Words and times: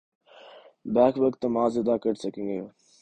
back 0.93 1.15
وقت 1.23 1.39
نماز 1.45 1.71
ادا 1.79 1.95
کر 2.03 2.13
سکیں 2.21 2.45
گے 2.47 2.59